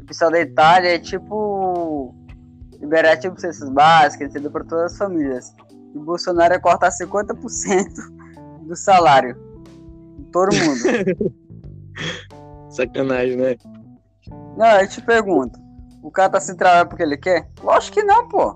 O 0.00 0.04
pessoal 0.04 0.30
da 0.30 0.40
Itália 0.40 0.94
é 0.94 0.98
tipo 0.98 2.14
liberar 2.80 3.16
tipo 3.16 3.40
cestas 3.40 3.68
básicas, 3.70 4.30
entendeu? 4.30 4.50
Para 4.50 4.64
todas 4.64 4.92
as 4.92 4.98
famílias. 4.98 5.54
E 5.94 5.98
o 5.98 6.02
Bolsonaro 6.02 6.54
ia 6.54 6.60
cortar 6.60 6.90
50% 6.90 7.34
do 8.66 8.76
salário. 8.76 9.36
Todo 10.32 10.54
mundo. 10.54 11.34
Sacanagem, 12.70 13.36
né? 13.36 13.56
Não, 14.56 14.80
eu 14.80 14.88
te 14.88 15.00
pergunto. 15.02 15.58
O 16.02 16.10
cara 16.10 16.30
tá 16.30 16.40
sem 16.40 16.56
trabalho 16.56 16.88
porque 16.88 17.02
ele 17.02 17.16
quer? 17.16 17.48
Lógico 17.62 17.96
que 17.96 18.02
não, 18.02 18.28
pô. 18.28 18.54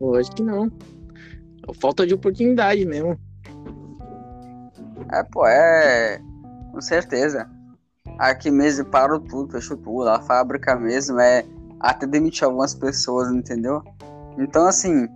Lógico 0.00 0.36
que 0.36 0.42
não. 0.42 0.70
Falta 1.80 2.06
de 2.06 2.14
oportunidade 2.14 2.84
mesmo. 2.86 3.18
É, 5.12 5.22
pô, 5.24 5.46
é. 5.46 6.20
Com 6.72 6.80
certeza. 6.80 7.48
Aqui 8.18 8.50
mesmo 8.50 8.84
parou 8.86 9.20
tudo, 9.20 9.52
fechou 9.52 9.76
tudo. 9.76 10.08
A 10.08 10.20
fábrica 10.20 10.76
mesmo 10.76 11.18
é. 11.20 11.44
Até 11.80 12.06
demitiu 12.06 12.48
algumas 12.48 12.74
pessoas, 12.74 13.30
entendeu? 13.30 13.82
Então, 14.38 14.66
assim. 14.66 15.08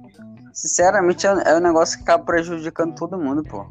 Sinceramente, 0.52 1.26
é 1.26 1.56
um 1.56 1.60
negócio 1.60 1.96
que 1.96 2.02
acaba 2.02 2.24
prejudicando 2.24 2.94
todo 2.94 3.18
mundo, 3.18 3.42
pô. 3.42 3.64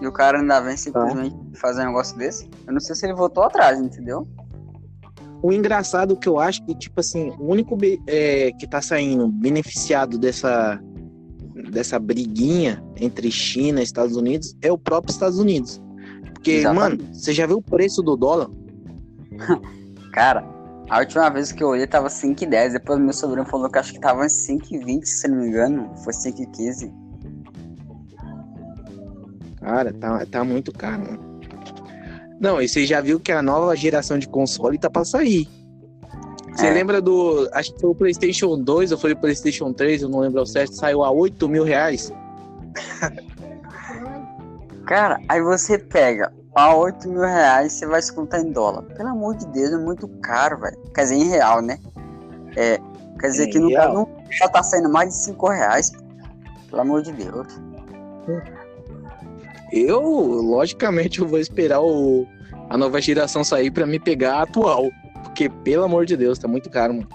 E 0.00 0.06
o 0.06 0.12
cara 0.12 0.38
ainda 0.38 0.60
vem 0.60 0.76
simplesmente 0.76 1.36
fazer 1.54 1.82
um 1.82 1.86
negócio 1.86 2.16
desse. 2.16 2.48
Eu 2.66 2.72
não 2.72 2.80
sei 2.80 2.94
se 2.94 3.04
ele 3.04 3.14
voltou 3.14 3.42
atrás, 3.42 3.78
entendeu? 3.80 4.26
O 5.42 5.52
engraçado 5.52 6.16
que 6.16 6.28
eu 6.28 6.38
acho 6.38 6.64
que, 6.64 6.74
tipo 6.74 7.00
assim, 7.00 7.30
o 7.38 7.50
único 7.50 7.76
é, 8.06 8.52
que 8.52 8.66
tá 8.66 8.80
saindo 8.80 9.26
beneficiado 9.28 10.18
dessa, 10.18 10.80
dessa 11.62 11.98
briguinha 11.98 12.82
entre 12.96 13.30
China 13.30 13.80
e 13.80 13.84
Estados 13.84 14.16
Unidos 14.16 14.56
é 14.62 14.70
o 14.70 14.78
próprio 14.78 15.12
Estados 15.12 15.38
Unidos. 15.38 15.80
Porque, 16.32 16.52
Exatamente. 16.52 17.02
mano, 17.02 17.14
você 17.14 17.32
já 17.32 17.46
viu 17.46 17.58
o 17.58 17.62
preço 17.62 18.02
do 18.02 18.16
dólar? 18.16 18.48
Cara, 20.12 20.44
a 20.88 20.98
última 20.98 21.28
vez 21.28 21.52
que 21.52 21.62
eu 21.62 21.68
olhei 21.68 21.86
tava 21.86 22.08
5,10. 22.08 22.72
Depois 22.72 22.98
meu 22.98 23.12
sobrinho 23.12 23.46
falou 23.46 23.70
que 23.70 23.78
acho 23.78 23.92
que 23.92 24.00
tava 24.00 24.24
em 24.24 24.28
5,20, 24.28 25.04
se 25.04 25.28
não 25.28 25.38
me 25.38 25.48
engano. 25.48 25.90
Foi 26.02 26.12
5,15. 26.12 26.92
Cara, 29.60 29.92
tá, 29.92 30.26
tá 30.26 30.44
muito 30.44 30.72
caro, 30.72 31.02
mano. 31.02 31.40
Não, 32.40 32.60
e 32.60 32.66
você 32.66 32.86
já 32.86 33.00
viu 33.00 33.20
que 33.20 33.30
a 33.30 33.42
nova 33.42 33.76
geração 33.76 34.18
de 34.18 34.26
console 34.26 34.78
tá 34.78 34.88
pra 34.88 35.04
sair. 35.04 35.46
Você 36.54 36.66
é. 36.66 36.70
lembra 36.70 37.00
do. 37.00 37.48
Acho 37.52 37.72
que 37.74 37.80
foi 37.80 37.90
o 37.90 37.94
PlayStation 37.94 38.58
2 38.58 38.92
ou 38.92 38.98
foi 38.98 39.12
o 39.12 39.16
PlayStation 39.16 39.72
3, 39.72 40.02
eu 40.02 40.08
não 40.08 40.20
lembro 40.20 40.40
ao 40.40 40.46
certo, 40.46 40.74
saiu 40.74 41.04
a 41.04 41.10
8 41.10 41.48
mil 41.48 41.64
reais. 41.64 42.12
Cara, 44.86 45.20
aí 45.28 45.40
você 45.40 45.78
pega 45.78 46.32
a 46.54 46.74
8 46.74 47.08
mil 47.08 47.20
reais 47.20 47.72
você 47.72 47.86
vai 47.86 48.00
descontar 48.00 48.40
em 48.40 48.52
dólar. 48.52 48.82
Pelo 48.82 49.08
amor 49.08 49.36
de 49.36 49.46
Deus, 49.46 49.72
é 49.72 49.78
muito 49.78 50.08
caro, 50.20 50.58
velho. 50.58 50.76
Quer 50.94 51.02
dizer, 51.02 51.14
em 51.16 51.28
real, 51.28 51.62
né? 51.62 51.78
É, 52.56 52.78
quer 53.18 53.28
dizer 53.28 53.46
que 53.48 53.58
no, 53.58 53.70
não, 53.70 54.08
já 54.30 54.48
tá 54.48 54.62
saindo 54.62 54.90
mais 54.90 55.10
de 55.10 55.16
5 55.16 55.48
reais. 55.48 55.92
Pelo 56.68 56.82
amor 56.82 57.02
de 57.02 57.12
Deus. 57.12 57.46
Eu, 59.72 60.00
logicamente, 60.02 61.20
eu 61.20 61.28
vou 61.28 61.38
esperar 61.38 61.80
o, 61.80 62.26
a 62.68 62.76
nova 62.76 63.00
geração 63.00 63.44
sair 63.44 63.70
para 63.70 63.86
me 63.86 63.98
pegar 63.98 64.34
a 64.34 64.42
atual. 64.42 64.90
Porque, 65.30 65.48
pelo 65.48 65.84
amor 65.84 66.04
de 66.04 66.16
Deus, 66.16 66.38
tá 66.38 66.48
muito 66.48 66.68
caro, 66.68 66.94
mano. 66.94 67.08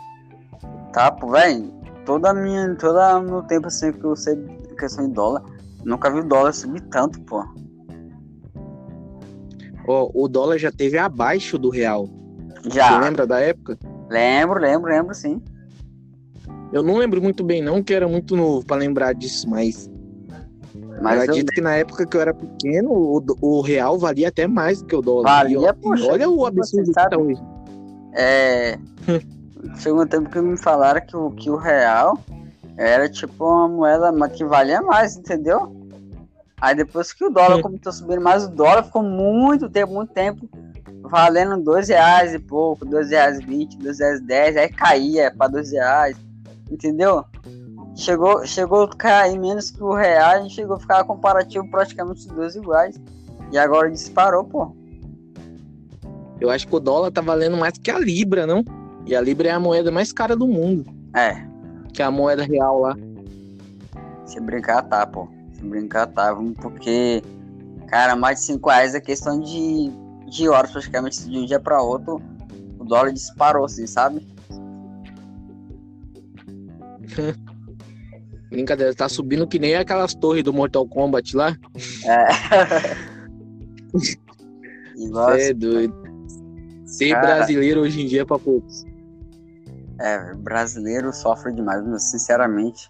Tá, 0.91 1.11
pô, 1.11 1.29
velho. 1.29 1.73
Toda 2.05 2.33
minha. 2.33 2.73
Todo 2.75 3.21
meu 3.23 3.43
tempo 3.43 3.67
assim 3.67 3.91
que 3.91 4.03
eu 4.03 4.15
sei 4.15 4.35
questão 4.77 5.07
de 5.07 5.13
dólar. 5.13 5.43
Nunca 5.83 6.09
vi 6.09 6.19
o 6.19 6.23
dólar 6.23 6.53
subir 6.53 6.81
tanto, 6.83 7.19
pô. 7.21 7.43
Ó, 9.87 10.09
o 10.13 10.27
dólar 10.27 10.57
já 10.57 10.71
teve 10.71 10.97
abaixo 10.97 11.57
do 11.57 11.69
real. 11.69 12.09
Já. 12.67 12.93
Você 12.93 13.05
lembra 13.05 13.27
da 13.27 13.39
época? 13.39 13.77
Lembro, 14.09 14.59
lembro, 14.59 14.89
lembro 14.89 15.13
sim. 15.13 15.41
Eu 16.71 16.81
não 16.81 16.97
lembro 16.97 17.21
muito 17.21 17.43
bem, 17.43 17.61
não, 17.61 17.83
que 17.83 17.93
era 17.93 18.07
muito 18.07 18.35
novo 18.35 18.65
para 18.65 18.77
lembrar 18.77 19.13
disso, 19.13 19.47
mas 19.49 19.89
mas 21.01 21.17
eu 21.17 21.23
acredito 21.23 21.51
que 21.51 21.61
na 21.61 21.75
época 21.75 22.05
que 22.05 22.15
eu 22.15 22.21
era 22.21 22.33
pequeno, 22.33 22.89
o, 22.91 23.23
o 23.41 23.61
real 23.61 23.99
valia 23.99 24.29
até 24.29 24.47
mais 24.47 24.81
do 24.81 24.87
que 24.87 24.95
o 24.95 25.01
dólar. 25.01 25.23
Valia, 25.23 25.73
poxa. 25.73 26.05
Olha 26.11 26.29
o 26.29 26.45
absurdo 26.45 26.87
que 26.87 26.93
tá 26.93 27.17
hoje. 27.17 27.41
É. 28.15 28.79
Chegou 29.77 30.03
um 30.03 30.07
tempo 30.07 30.29
que 30.29 30.39
me 30.39 30.57
falaram 30.57 31.01
que 31.01 31.15
o, 31.15 31.31
que 31.31 31.49
o 31.49 31.57
real 31.57 32.17
era 32.77 33.09
tipo 33.09 33.45
uma 33.45 33.67
moeda 33.67 34.11
que 34.29 34.45
valia 34.45 34.81
mais, 34.81 35.17
entendeu? 35.17 35.75
Aí 36.59 36.73
depois 36.73 37.11
que 37.11 37.25
o 37.25 37.29
dólar 37.29 37.61
começou 37.61 37.89
a 37.89 37.93
subir 37.93 38.19
mais, 38.19 38.45
o 38.45 38.49
dólar 38.49 38.83
ficou 38.83 39.03
muito 39.03 39.69
tempo, 39.69 39.93
muito 39.93 40.13
tempo, 40.13 40.49
valendo 41.01 41.61
dois 41.61 41.89
reais 41.89 42.33
e 42.33 42.39
pouco, 42.39 42.85
dois 42.85 43.09
reais 43.09 43.43
vinte, 43.43 43.77
dois 43.77 43.99
reais 43.99 44.21
dez, 44.21 44.55
aí 44.55 44.69
caía 44.69 45.33
para 45.37 45.49
dois 45.49 45.71
reais, 45.71 46.15
entendeu? 46.71 47.25
Chegou, 47.95 48.45
chegou 48.45 48.83
a 48.83 48.95
cair 48.95 49.37
menos 49.37 49.71
que 49.71 49.83
o 49.83 49.93
real, 49.93 50.31
a 50.31 50.41
gente 50.41 50.55
chegou 50.55 50.77
a 50.77 50.79
ficar 50.79 51.03
comparativo 51.03 51.69
praticamente 51.69 52.21
os 52.21 52.27
dois 52.27 52.55
iguais. 52.55 52.99
E 53.51 53.57
agora 53.57 53.91
disparou, 53.91 54.43
pô. 54.43 54.75
Eu 56.39 56.49
acho 56.49 56.67
que 56.67 56.75
o 56.75 56.79
dólar 56.79 57.11
tá 57.11 57.21
valendo 57.21 57.57
mais 57.57 57.77
que 57.77 57.89
a 57.89 57.99
Libra, 57.99 58.45
não? 58.45 58.63
E 59.05 59.15
a 59.15 59.21
Libra 59.21 59.49
é 59.49 59.51
a 59.51 59.59
moeda 59.59 59.91
mais 59.91 60.11
cara 60.11 60.35
do 60.35 60.47
mundo. 60.47 60.85
É. 61.15 61.45
Que 61.93 62.01
é 62.01 62.05
a 62.05 62.11
moeda 62.11 62.43
real 62.43 62.79
lá. 62.79 62.97
Se 64.25 64.39
brincar, 64.39 64.81
tá, 64.83 65.05
pô. 65.05 65.27
Se 65.53 65.63
brincar, 65.63 66.07
tá. 66.07 66.35
Porque, 66.61 67.21
cara, 67.87 68.15
mais 68.15 68.39
de 68.39 68.45
5 68.45 68.69
reais 68.69 68.95
é 68.95 68.99
questão 68.99 69.39
de, 69.39 69.91
de 70.27 70.49
horas, 70.49 70.71
praticamente, 70.71 71.29
de 71.29 71.37
um 71.37 71.45
dia 71.45 71.59
pra 71.59 71.81
outro. 71.81 72.21
O 72.79 72.83
dólar 72.83 73.13
disparou, 73.13 73.65
assim, 73.65 73.87
sabe? 73.87 74.27
Brincadeira, 78.49 78.93
tá 78.93 79.07
subindo 79.07 79.47
que 79.47 79.59
nem 79.59 79.75
aquelas 79.75 80.13
torres 80.13 80.43
do 80.43 80.53
Mortal 80.53 80.87
Kombat 80.87 81.35
lá. 81.35 81.55
É. 82.05 82.25
Você 84.95 85.49
é 85.49 85.53
doido. 85.53 86.04
Ser 86.85 87.11
Cara, 87.11 87.35
brasileiro 87.35 87.81
hoje 87.81 88.01
em 88.01 88.05
dia 88.05 88.21
é 88.21 88.25
pra 88.25 88.37
poucos. 88.37 88.85
É, 89.99 90.33
brasileiro 90.35 91.11
sofre 91.13 91.53
demais, 91.53 91.83
sinceramente. 92.03 92.89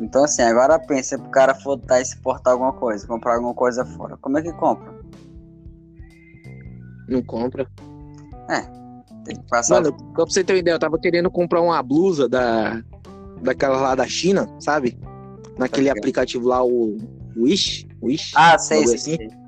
Então, 0.00 0.24
assim, 0.24 0.42
agora 0.42 0.78
pensa 0.78 1.18
pro 1.18 1.30
cara 1.30 1.54
for 1.54 1.78
tá, 1.78 2.00
exportar 2.00 2.52
alguma 2.52 2.72
coisa, 2.72 3.06
comprar 3.06 3.34
alguma 3.34 3.54
coisa 3.54 3.84
fora. 3.84 4.16
Como 4.18 4.38
é 4.38 4.42
que 4.42 4.52
compra? 4.52 4.94
Não 7.08 7.22
compra. 7.22 7.68
É. 8.48 8.60
Tem 9.24 9.36
que 9.36 9.48
passar. 9.48 9.80
Mano, 9.80 9.96
pra 10.12 10.24
você 10.24 10.44
ter 10.44 10.52
uma 10.52 10.58
ideia, 10.58 10.74
eu 10.74 10.78
tava 10.78 10.98
querendo 10.98 11.30
comprar 11.30 11.60
uma 11.60 11.82
blusa 11.82 12.28
da, 12.28 12.82
daquela 13.42 13.80
lá 13.80 13.94
da 13.94 14.06
China, 14.06 14.48
sabe? 14.60 14.98
Naquele 15.58 15.90
aplicativo 15.90 16.46
lá, 16.46 16.64
o 16.64 16.96
Wish. 17.36 17.88
Wish 18.02 18.32
ah, 18.36 18.58
sei, 18.58 18.86
sei, 18.86 18.94
assim. 18.94 19.16
sei. 19.16 19.47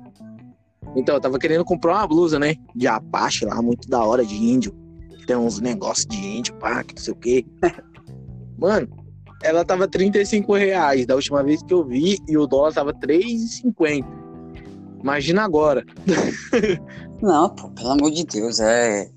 Então, 0.95 1.15
eu 1.15 1.21
tava 1.21 1.39
querendo 1.39 1.63
comprar 1.63 1.99
uma 1.99 2.07
blusa, 2.07 2.37
né? 2.37 2.55
De 2.75 2.87
Apache 2.87 3.45
lá, 3.45 3.61
muito 3.61 3.89
da 3.89 4.03
hora, 4.03 4.25
de 4.25 4.35
índio. 4.35 4.73
Tem 5.25 5.35
uns 5.35 5.59
negócios 5.59 6.05
de 6.05 6.17
índio, 6.17 6.53
pá, 6.55 6.83
que 6.83 6.95
não 6.95 7.01
sei 7.01 7.13
o 7.13 7.17
quê. 7.17 7.45
Mano, 8.57 8.87
ela 9.43 9.65
tava 9.65 9.87
35 9.87 10.53
reais 10.53 11.05
da 11.05 11.15
última 11.15 11.43
vez 11.43 11.63
que 11.63 11.73
eu 11.73 11.83
vi 11.83 12.17
e 12.27 12.37
o 12.37 12.45
dólar 12.45 12.73
tava 12.73 12.93
3,50. 12.93 14.05
Imagina 15.01 15.43
agora. 15.43 15.83
não, 17.21 17.49
pô, 17.49 17.69
pelo 17.69 17.91
amor 17.91 18.11
de 18.11 18.23
Deus, 18.25 18.59
é. 18.59 19.09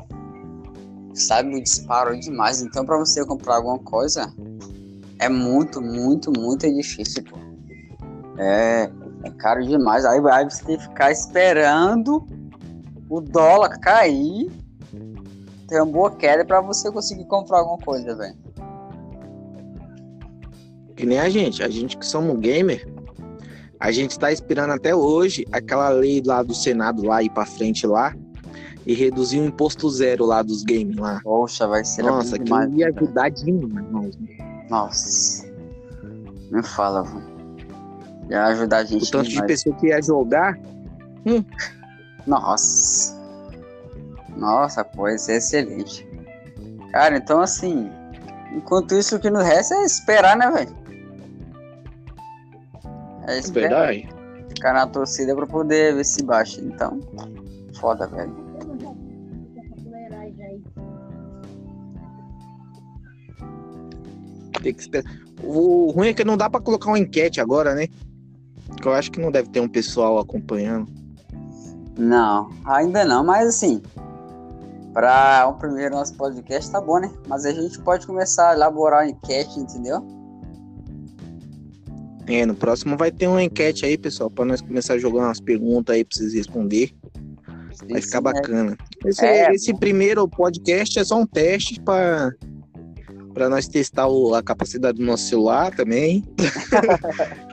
Sabe, 1.12 1.60
disparou 1.60 2.18
demais. 2.18 2.62
Então, 2.62 2.84
pra 2.84 2.96
você 2.96 3.24
comprar 3.26 3.56
alguma 3.56 3.78
coisa, 3.78 4.32
é 5.18 5.28
muito, 5.28 5.80
muito, 5.80 6.32
muito 6.32 6.72
difícil, 6.72 7.22
pô. 7.24 7.38
É, 8.38 8.90
é 9.24 9.30
caro 9.30 9.66
demais. 9.66 10.04
Aí, 10.04 10.20
aí 10.30 10.44
você 10.44 10.64
tem 10.64 10.76
que 10.76 10.82
ficar 10.84 11.10
esperando 11.10 12.26
o 13.08 13.20
dólar 13.20 13.78
cair, 13.80 14.50
ter 15.66 15.80
uma 15.80 15.92
boa 15.92 16.10
queda 16.10 16.44
para 16.44 16.60
você 16.60 16.90
conseguir 16.90 17.24
comprar 17.26 17.58
alguma 17.58 17.78
coisa, 17.78 18.14
velho. 18.14 18.36
Que 20.94 21.06
nem 21.06 21.18
a 21.18 21.28
gente, 21.28 21.62
a 21.62 21.68
gente 21.68 21.96
que 21.96 22.06
somos 22.06 22.38
gamer, 22.38 22.86
a 23.80 23.90
gente 23.90 24.18
tá 24.18 24.30
esperando 24.30 24.72
até 24.72 24.94
hoje 24.94 25.44
aquela 25.50 25.88
lei 25.88 26.22
lá 26.24 26.42
do 26.42 26.54
Senado 26.54 27.04
lá 27.04 27.22
ir 27.22 27.30
para 27.30 27.44
frente 27.44 27.86
lá 27.86 28.14
e 28.86 28.94
reduzir 28.94 29.40
o 29.40 29.46
imposto 29.46 29.88
zero 29.90 30.24
lá 30.24 30.42
dos 30.42 30.62
games 30.62 30.96
lá. 30.96 31.20
Poxa, 31.22 31.66
vai 31.66 31.84
ser 31.84 32.02
Nossa, 32.02 32.38
que 32.38 32.52
ia 32.76 32.88
ajudar 32.88 33.30
demais. 33.30 34.14
Nossa. 34.70 35.46
Me 36.50 36.62
fala, 36.62 37.02
velho. 37.02 37.33
Ia 38.30 38.44
ajudar 38.46 38.78
a 38.78 38.82
O 38.82 38.86
gente 38.86 39.10
tanto 39.10 39.24
de 39.24 39.30
demais. 39.30 39.46
pessoa 39.48 39.76
que 39.76 39.86
ia 39.88 40.00
jogar. 40.02 40.58
Nossa. 42.26 43.14
Nossa, 44.36 44.84
pô, 44.84 45.08
isso 45.08 45.30
é 45.30 45.36
excelente. 45.36 46.06
Cara, 46.92 47.16
então 47.16 47.40
assim, 47.40 47.90
enquanto 48.52 48.94
isso 48.94 49.16
o 49.16 49.20
que 49.20 49.30
nos 49.30 49.44
resta 49.44 49.74
é 49.76 49.84
esperar, 49.84 50.36
né, 50.36 50.50
velho? 50.50 50.76
É 53.26 53.36
É 53.36 53.38
esperar. 53.38 53.88
verdade. 53.92 54.14
Ficar 54.48 54.72
na 54.74 54.86
torcida 54.86 55.34
pra 55.34 55.46
poder 55.46 55.94
ver 55.94 56.04
se 56.04 56.22
baixa. 56.22 56.60
Então, 56.60 57.00
foda, 57.80 58.06
velho. 58.06 58.32
Tem 64.62 64.72
que 64.72 64.80
esperar. 64.80 65.10
O 65.42 65.90
ruim 65.90 66.08
é 66.08 66.14
que 66.14 66.24
não 66.24 66.36
dá 66.36 66.48
pra 66.48 66.60
colocar 66.60 66.88
uma 66.88 66.98
enquete 66.98 67.40
agora, 67.40 67.74
né? 67.74 67.86
Que 68.80 68.88
eu 68.88 68.92
acho 68.92 69.10
que 69.10 69.20
não 69.20 69.30
deve 69.30 69.48
ter 69.48 69.60
um 69.60 69.68
pessoal 69.68 70.18
acompanhando. 70.18 70.88
Não, 71.98 72.50
ainda 72.64 73.04
não, 73.04 73.24
mas 73.24 73.46
assim, 73.48 73.80
para 74.92 75.46
o 75.48 75.54
primeiro 75.54 75.94
nosso 75.94 76.14
podcast 76.16 76.70
tá 76.70 76.80
bom, 76.80 76.98
né? 76.98 77.10
Mas 77.28 77.44
a 77.46 77.52
gente 77.52 77.78
pode 77.80 78.06
começar 78.06 78.50
a 78.50 78.54
elaborar 78.54 79.04
uma 79.04 79.10
enquete, 79.10 79.58
entendeu? 79.60 80.04
É, 82.26 82.44
no 82.46 82.54
próximo 82.54 82.96
vai 82.96 83.10
ter 83.12 83.26
uma 83.26 83.42
enquete 83.42 83.84
aí, 83.84 83.98
pessoal, 83.98 84.30
pra 84.30 84.44
nós 84.44 84.60
começar 84.60 84.94
a 84.94 84.98
jogar 84.98 85.24
umas 85.24 85.40
perguntas 85.40 85.94
aí 85.94 86.04
pra 86.04 86.16
vocês 86.16 86.32
responder. 86.34 86.90
Vai 87.90 88.00
ficar 88.00 88.18
Sim, 88.18 88.22
bacana. 88.24 88.76
Esse, 89.04 89.24
É, 89.24 89.52
esse 89.54 89.74
primeiro 89.74 90.26
podcast 90.28 90.98
é 90.98 91.04
só 91.04 91.18
um 91.20 91.26
teste 91.26 91.78
pra, 91.80 92.32
pra 93.34 93.48
nós 93.48 93.68
testar 93.68 94.06
o- 94.08 94.34
a 94.34 94.42
capacidade 94.42 94.98
do 94.98 95.04
nosso 95.04 95.24
celular 95.28 95.74
também. 95.74 96.24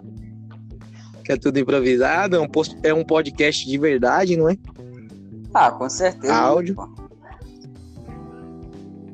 é 1.34 1.38
tudo 1.38 1.60
improvisado, 1.60 2.36
é 2.36 2.40
um, 2.40 2.48
post- 2.48 2.78
é 2.84 2.94
um 2.94 3.04
podcast 3.04 3.68
de 3.68 3.78
verdade, 3.78 4.36
não 4.38 4.50
é? 4.50 4.58
Ah, 5.54 5.72
com 5.72 5.90
certeza. 5.90 6.34
Áudio. 6.34 6.76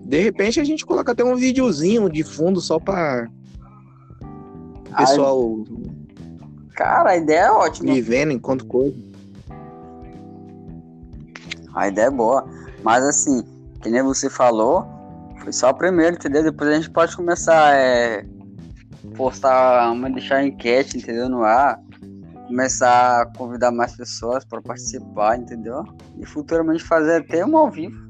De 0.05 0.21
repente 0.21 0.59
a 0.59 0.63
gente 0.63 0.85
coloca 0.85 1.11
até 1.11 1.23
um 1.23 1.35
videozinho 1.35 2.09
de 2.09 2.23
fundo 2.23 2.61
só 2.61 2.79
pra 2.79 3.27
o 4.21 4.25
Ai, 4.93 5.05
pessoal 5.05 5.63
Cara, 6.75 7.09
a 7.11 7.17
ideia 7.17 7.45
é 7.47 7.51
ótima. 7.51 7.91
ir 7.91 8.01
vendo 8.01 8.31
enquanto 8.31 8.65
coisa. 8.65 8.95
A 11.73 11.87
ideia 11.87 12.05
é 12.07 12.11
boa. 12.11 12.47
Mas 12.83 13.03
assim, 13.03 13.43
que 13.81 13.89
nem 13.89 14.01
você 14.01 14.29
falou, 14.29 14.85
foi 15.41 15.51
só 15.51 15.71
o 15.71 15.73
primeiro, 15.73 16.15
entendeu? 16.15 16.43
Depois 16.43 16.69
a 16.69 16.75
gente 16.75 16.89
pode 16.89 17.15
começar 17.15 17.71
a 17.71 17.75
é, 17.75 18.25
postar, 19.15 19.91
uma, 19.91 20.09
deixar 20.09 20.45
enquete, 20.45 20.97
entendeu? 20.97 21.27
No 21.27 21.43
ar. 21.43 21.79
Começar 22.47 23.21
a 23.21 23.25
convidar 23.37 23.71
mais 23.71 23.95
pessoas 23.95 24.45
para 24.45 24.61
participar, 24.61 25.37
entendeu? 25.37 25.83
E 26.17 26.25
futuramente 26.25 26.83
fazer 26.83 27.17
até 27.21 27.45
um 27.45 27.57
ao 27.57 27.69
vivo. 27.69 28.07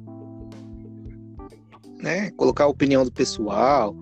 né? 2.02 2.30
Colocar 2.32 2.66
a 2.66 2.68
opinião 2.68 3.04
do 3.04 3.12
pessoal. 3.12 3.96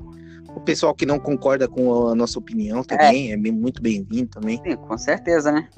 O 0.56 0.60
pessoal 0.62 0.94
que 0.94 1.06
não 1.06 1.18
concorda 1.20 1.68
com 1.68 2.08
a 2.10 2.16
nossa 2.16 2.38
opinião 2.40 2.84
também 2.84 3.32
é, 3.32 3.38
bem- 3.38 3.52
muito 3.52 3.82
bem-vindo 3.82 4.28
também. 4.30 4.62
Sim, 4.66 4.76
com 4.76 4.98
certeza, 4.98 5.52
né? 5.52 5.70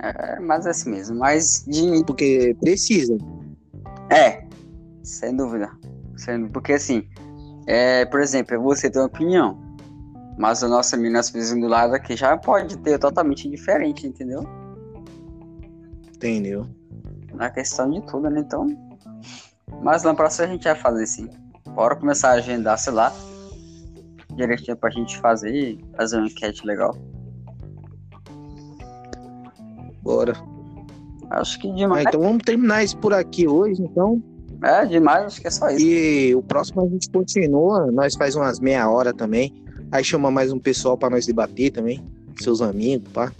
É, 0.00 0.38
mas 0.40 0.66
é 0.66 0.70
assim 0.70 0.90
mesmo. 0.90 1.16
Mas 1.18 1.64
de. 1.66 2.04
Porque 2.04 2.56
precisa. 2.60 3.16
É, 4.10 4.44
sem 5.02 5.34
dúvida. 5.36 5.70
Sem. 6.16 6.48
Porque 6.48 6.72
assim, 6.74 7.08
é, 7.66 8.04
por 8.06 8.20
exemplo, 8.20 8.60
você 8.62 8.90
tem 8.90 9.00
uma 9.00 9.08
opinião. 9.08 9.58
Mas 10.38 10.62
o 10.62 10.68
nosso 10.68 10.94
amigo, 10.94 11.12
nosso 11.12 11.32
vizinho 11.32 11.60
do 11.62 11.68
lado 11.68 11.94
aqui 11.94 12.16
já 12.16 12.36
pode 12.36 12.76
ter 12.78 12.98
totalmente 12.98 13.48
diferente, 13.48 14.06
entendeu? 14.06 14.42
Entendeu? 16.16 16.66
Na 17.34 17.50
questão 17.50 17.88
de 17.90 18.00
tudo, 18.06 18.28
né? 18.30 18.40
Então. 18.40 18.66
Mas 19.82 20.02
na 20.02 20.14
próxima 20.14 20.46
a 20.46 20.50
gente 20.50 20.64
vai 20.64 20.74
fazer 20.74 21.06
sim. 21.06 21.28
Bora 21.74 21.96
começar 21.96 22.30
a 22.30 22.34
agendar, 22.34 22.78
sei 22.78 22.92
lá. 22.92 23.12
Direitinho 24.34 24.76
pra 24.76 24.90
gente 24.90 25.18
fazer 25.18 25.54
e 25.54 25.84
fazer 25.96 26.16
uma 26.18 26.26
enquete 26.26 26.66
legal. 26.66 26.96
Bora. 30.02 30.34
Acho 31.30 31.58
que 31.60 31.70
Ah, 31.70 31.74
demais. 31.74 32.04
então 32.06 32.20
vamos 32.20 32.42
terminar 32.44 32.84
isso 32.84 32.96
por 32.98 33.12
aqui 33.12 33.46
hoje, 33.48 33.82
então. 33.82 34.22
É, 34.62 34.84
demais, 34.86 35.26
acho 35.26 35.40
que 35.40 35.46
é 35.46 35.50
só 35.50 35.68
isso. 35.70 35.84
E 35.84 36.34
o 36.34 36.42
próximo 36.42 36.82
a 36.82 36.88
gente 36.88 37.10
continua. 37.10 37.90
Nós 37.90 38.14
faz 38.14 38.34
umas 38.34 38.60
meia 38.60 38.88
hora 38.88 39.12
também. 39.12 39.63
Aí 39.94 40.02
chama 40.02 40.28
mais 40.28 40.50
um 40.50 40.58
pessoal 40.58 40.98
pra 40.98 41.08
nós 41.08 41.24
debater 41.24 41.70
também. 41.70 42.04
Seus 42.42 42.60
amigos, 42.60 43.12
pá. 43.12 43.30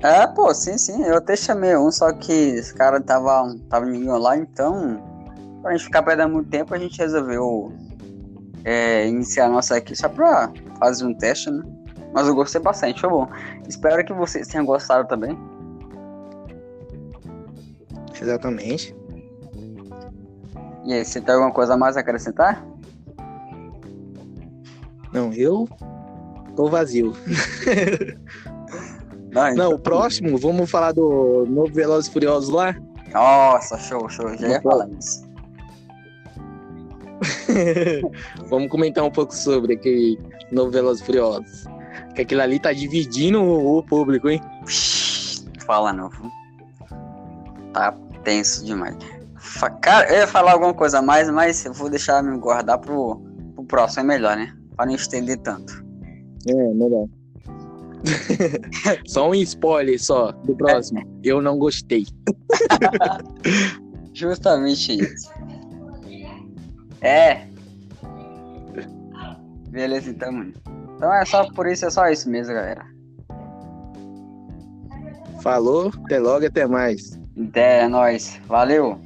É, 0.00 0.28
pô, 0.28 0.54
sim, 0.54 0.78
sim. 0.78 1.02
Eu 1.02 1.16
até 1.16 1.34
chamei 1.34 1.76
um, 1.76 1.90
só 1.90 2.12
que 2.12 2.32
esse 2.32 2.72
cara 2.72 3.00
tava, 3.00 3.52
tava 3.68 3.84
ninguém 3.84 4.08
lá, 4.08 4.36
então. 4.36 5.02
Pra 5.60 5.72
gente 5.72 5.86
ficar 5.86 6.04
perdendo 6.04 6.34
muito 6.34 6.50
tempo, 6.50 6.72
a 6.72 6.78
gente 6.78 6.96
resolveu 6.96 7.72
é, 8.62 9.08
iniciar 9.08 9.46
a 9.46 9.48
nossa 9.48 9.74
aqui 9.74 9.96
só 9.96 10.08
pra 10.08 10.52
fazer 10.78 11.04
um 11.04 11.12
teste, 11.12 11.50
né? 11.50 11.64
Mas 12.14 12.28
eu 12.28 12.34
gostei 12.36 12.60
bastante, 12.60 13.00
foi 13.00 13.10
bom. 13.10 13.28
Espero 13.68 14.04
que 14.04 14.12
vocês 14.12 14.46
tenham 14.46 14.64
gostado 14.64 15.08
também. 15.08 15.36
Exatamente. 18.22 18.94
E 20.84 20.92
aí, 20.92 21.04
você 21.04 21.20
tem 21.20 21.34
alguma 21.34 21.52
coisa 21.52 21.74
a 21.74 21.76
mais 21.76 21.96
a 21.96 22.00
acrescentar? 22.00 22.64
Não, 25.18 25.32
eu 25.32 25.68
tô 26.54 26.68
vazio. 26.68 27.12
Não, 29.32 29.54
Não, 29.54 29.72
o 29.72 29.78
próximo, 29.78 30.38
vamos 30.38 30.70
falar 30.70 30.92
do 30.92 31.44
novo 31.46 31.72
Velozes 31.72 32.08
e 32.08 32.12
Furiosos 32.12 32.48
lá. 32.48 32.74
Nossa, 33.12 33.76
show, 33.78 34.08
show. 34.08 34.34
Já 34.36 34.48
ia 34.48 34.62
falar 34.62 34.88
isso. 34.98 35.28
Vamos 38.48 38.68
comentar 38.68 39.04
um 39.04 39.10
pouco 39.10 39.34
sobre 39.34 39.74
aquele 39.74 40.18
novo 40.50 40.70
Velozes 40.70 41.02
e 41.02 41.06
Furiosos. 41.06 41.64
Que 42.14 42.22
aquilo 42.22 42.40
ali 42.40 42.58
tá 42.58 42.72
dividindo 42.72 43.42
o 43.42 43.82
público, 43.82 44.28
hein? 44.28 44.40
Fala 45.66 45.92
não. 45.92 46.08
viu? 46.08 46.30
Tá 47.72 47.94
tenso 48.24 48.64
demais. 48.64 48.96
Cara, 49.82 50.10
eu 50.10 50.20
ia 50.20 50.26
falar 50.26 50.52
alguma 50.52 50.72
coisa 50.74 51.00
a 51.00 51.02
mais, 51.02 51.28
mas 51.30 51.64
eu 51.64 51.72
vou 51.72 51.90
deixar 51.90 52.22
me 52.22 52.38
guardar 52.38 52.78
pro, 52.78 53.20
pro 53.54 53.64
próximo, 53.64 54.02
é 54.02 54.04
melhor, 54.04 54.36
né? 54.36 54.57
Pra 54.78 54.86
não 54.86 54.94
estender 54.94 55.36
tanto. 55.38 55.84
É, 56.48 56.54
melhor. 56.54 57.08
só 59.08 59.28
um 59.28 59.34
spoiler 59.34 60.00
só 60.00 60.30
do 60.30 60.56
próximo. 60.56 61.02
Eu 61.24 61.42
não 61.42 61.58
gostei. 61.58 62.06
Justamente 64.14 65.00
isso. 65.00 65.30
É. 67.00 67.44
Beleza, 69.68 70.10
então, 70.10 70.30
mano. 70.30 70.52
Então 70.94 71.12
é 71.12 71.24
só 71.24 71.52
por 71.52 71.66
isso, 71.66 71.84
é 71.84 71.90
só 71.90 72.08
isso 72.08 72.30
mesmo, 72.30 72.54
galera. 72.54 72.86
Falou, 75.42 75.92
até 76.04 76.20
logo, 76.20 76.46
até 76.46 76.66
mais. 76.66 77.18
Até, 77.48 77.80
é 77.80 77.88
nóis. 77.88 78.40
Valeu. 78.46 79.00